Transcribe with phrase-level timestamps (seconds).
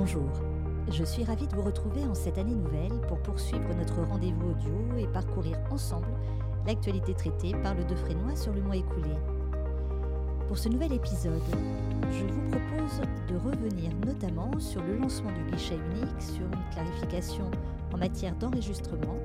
[0.00, 0.30] Bonjour,
[0.90, 4.96] je suis ravie de vous retrouver en cette année nouvelle pour poursuivre notre rendez-vous audio
[4.96, 6.08] et parcourir ensemble
[6.66, 9.10] l'actualité traitée par le Defrénois sur le mois écoulé.
[10.48, 11.42] Pour ce nouvel épisode,
[12.12, 17.50] je vous propose de revenir notamment sur le lancement du guichet unique, sur une clarification
[17.92, 19.18] en matière d'enregistrement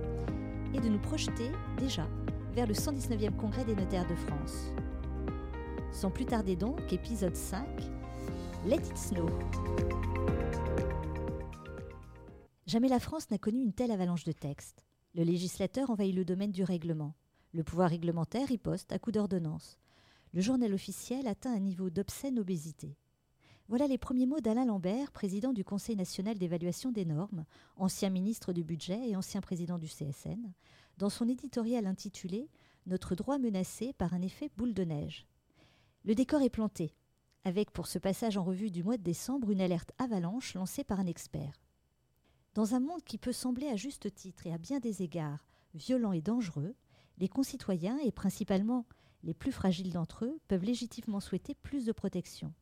[0.73, 2.05] et de nous projeter déjà
[2.53, 4.73] vers le 119e congrès des notaires de France.
[5.93, 7.65] Sans plus tarder donc, épisode 5,
[8.65, 9.29] Let it snow.
[12.75, 14.83] Jamais la France n'a connu une telle avalanche de textes.
[15.13, 17.15] Le législateur envahit le domaine du règlement.
[17.53, 19.79] Le pouvoir réglementaire riposte à coups d'ordonnance.
[20.33, 22.97] Le journal officiel atteint un niveau d'obscène obésité.
[23.69, 27.45] Voilà les premiers mots d'Alain Lambert, président du Conseil national d'évaluation des normes,
[27.77, 30.51] ancien ministre du Budget et ancien président du CSN,
[30.97, 32.49] dans son éditorial intitulé
[32.87, 35.25] Notre droit menacé par un effet boule de neige.
[36.03, 36.93] Le décor est planté,
[37.45, 40.99] avec pour ce passage en revue du mois de décembre une alerte avalanche lancée par
[40.99, 41.64] un expert.
[42.55, 46.13] Dans un monde qui peut sembler à juste titre et à bien des égards violent
[46.13, 46.73] et dangereux,
[47.17, 48.85] les concitoyens, et principalement
[49.23, 52.53] les plus fragiles d'entre eux, peuvent légitimement souhaiter plus de protection.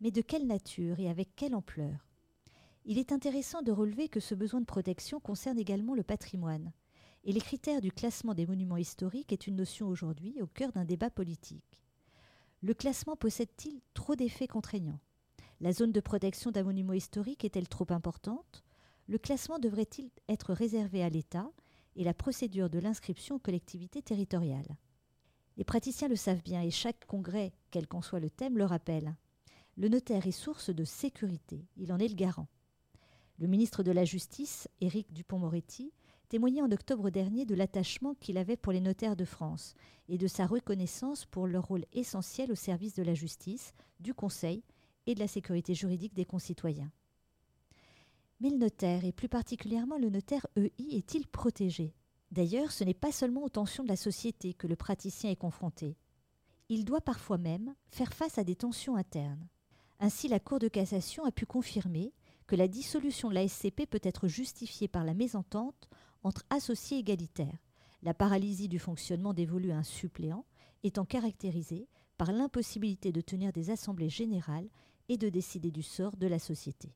[0.00, 2.06] Mais de quelle nature et avec quelle ampleur?
[2.86, 6.72] Il est intéressant de relever que ce besoin de protection concerne également le patrimoine,
[7.24, 10.86] et les critères du classement des monuments historiques est une notion aujourd'hui au cœur d'un
[10.86, 11.82] débat politique.
[12.62, 15.00] Le classement possède-t-il trop d'effets contraignants?
[15.60, 18.62] La zone de protection d'un monument historique est-elle trop importante?
[19.08, 21.50] Le classement devrait-il être réservé à l'État
[21.94, 24.76] et la procédure de l'inscription aux collectivités territoriales?
[25.56, 29.16] Les praticiens le savent bien et chaque congrès, quel qu'en soit le thème, le rappelle.
[29.76, 32.48] Le notaire est source de sécurité, il en est le garant.
[33.38, 35.92] Le ministre de la Justice, Éric Dupont-Moretti,
[36.28, 39.74] témoignait en octobre dernier de l'attachement qu'il avait pour les notaires de France
[40.08, 44.64] et de sa reconnaissance pour leur rôle essentiel au service de la justice, du conseil
[45.06, 46.90] et de la sécurité juridique des concitoyens.
[48.40, 51.94] Mais le notaire, et plus particulièrement le notaire EI, est-il protégé?
[52.30, 55.96] D'ailleurs, ce n'est pas seulement aux tensions de la société que le praticien est confronté.
[56.68, 59.48] Il doit parfois même faire face à des tensions internes.
[60.00, 62.12] Ainsi, la Cour de cassation a pu confirmer
[62.46, 65.88] que la dissolution de la SCP peut être justifiée par la mésentente
[66.22, 67.64] entre associés égalitaires,
[68.02, 70.44] la paralysie du fonctionnement dévolu à un suppléant
[70.82, 71.88] étant caractérisée
[72.18, 74.68] par l'impossibilité de tenir des assemblées générales
[75.08, 76.94] et de décider du sort de la société.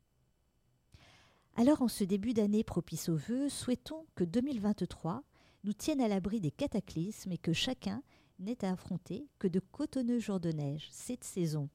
[1.56, 5.22] Alors en ce début d'année propice aux vœux, souhaitons que 2023
[5.64, 8.02] nous tienne à l'abri des cataclysmes et que chacun
[8.38, 11.68] n'ait à affronter que de cotonneux jours de neige cette saison.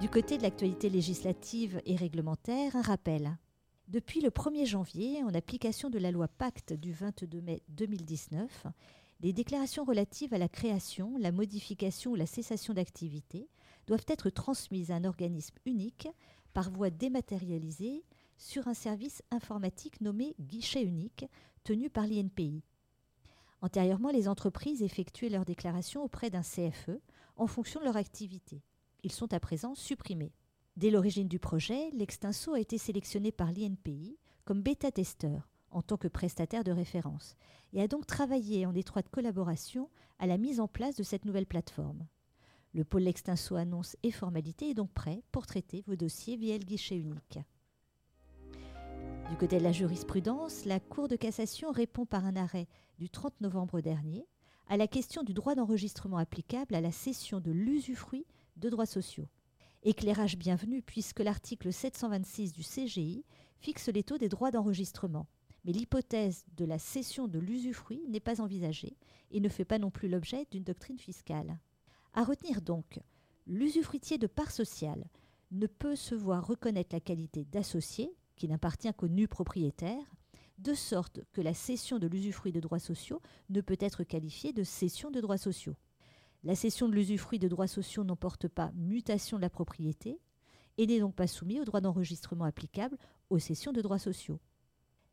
[0.00, 3.36] Du côté de l'actualité législative et réglementaire, un rappel.
[3.88, 8.66] Depuis le 1er janvier, en application de la loi Pacte du 22 mai 2019,
[9.20, 13.48] les déclarations relatives à la création, la modification ou la cessation d'activité
[13.86, 16.08] doivent être transmises à un organisme unique
[16.52, 18.04] par voie dématérialisée
[18.36, 21.26] sur un service informatique nommé guichet unique
[21.64, 22.62] tenu par l'INPI.
[23.60, 26.98] Antérieurement, les entreprises effectuaient leurs déclarations auprès d'un CFE
[27.36, 28.62] en fonction de leur activité.
[29.04, 30.32] Ils sont à présent supprimés.
[30.76, 36.08] Dès l'origine du projet, l'Extinso a été sélectionné par l'INPI comme bêta-testeur en tant que
[36.08, 37.36] prestataire de référence
[37.72, 41.46] et a donc travaillé en étroite collaboration à la mise en place de cette nouvelle
[41.46, 42.06] plateforme.
[42.74, 46.64] Le pôle Extinso annonce et formalité est donc prêt pour traiter vos dossiers via le
[46.64, 47.38] guichet unique.
[49.28, 52.68] Du côté de la jurisprudence, la Cour de cassation répond par un arrêt
[52.98, 54.26] du 30 novembre dernier
[54.68, 59.28] à la question du droit d'enregistrement applicable à la cession de l'usufruit de droits sociaux.
[59.82, 63.24] Éclairage bienvenu puisque l'article 726 du CGI
[63.58, 65.26] fixe les taux des droits d'enregistrement.
[65.64, 68.96] Mais l'hypothèse de la cession de l'usufruit n'est pas envisagée
[69.30, 71.58] et ne fait pas non plus l'objet d'une doctrine fiscale.
[72.14, 73.00] À retenir donc,
[73.46, 75.04] l'usufruitier de part sociale
[75.50, 80.04] ne peut se voir reconnaître la qualité d'associé, qui n'appartient qu'au nu propriétaire,
[80.58, 84.62] de sorte que la cession de l'usufruit de droits sociaux ne peut être qualifiée de
[84.62, 85.76] cession de droits sociaux.
[86.44, 90.20] La cession de l'usufruit de droits sociaux n'emporte pas mutation de la propriété
[90.76, 92.98] et n'est donc pas soumis au droit d'enregistrement applicable
[93.30, 94.40] aux cessions de droits sociaux.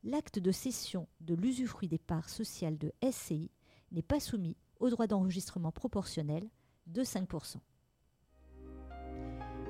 [0.03, 3.51] L'acte de cession de l'usufruit des parts sociales de SCI
[3.91, 6.49] n'est pas soumis au droit d'enregistrement proportionnel
[6.89, 7.57] de 5%.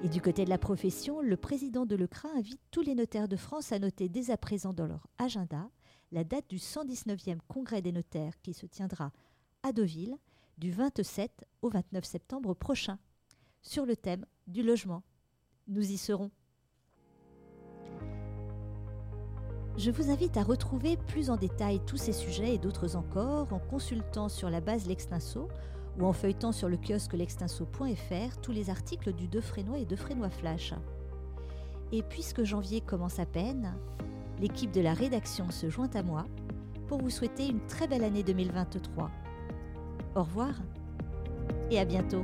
[0.02, 3.36] Et du côté de la profession, le président de l'ECRA invite tous les notaires de
[3.36, 5.70] France à noter dès à présent dans leur agenda
[6.12, 9.12] la date du 119e congrès des notaires qui se tiendra
[9.64, 10.18] à Deauville
[10.58, 12.98] du 27 au 29 septembre prochain
[13.62, 15.04] sur le thème du logement.
[15.68, 16.32] Nous y serons.
[19.78, 23.60] Je vous invite à retrouver plus en détail tous ces sujets et d'autres encore en
[23.60, 25.48] consultant sur la base L'Extinso
[25.98, 29.96] ou en feuilletant sur le kiosque l'extinso.fr tous les articles du Deux Frénois et Deux
[29.96, 30.74] Frénois Flash.
[31.92, 33.74] Et puisque janvier commence à peine,
[34.40, 36.26] l'équipe de la rédaction se joint à moi
[36.88, 39.10] pour vous souhaiter une très belle année 2023.
[40.16, 40.54] Au revoir
[41.72, 42.24] et à bientôt